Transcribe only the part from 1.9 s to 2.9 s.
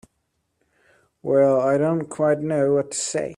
quite know what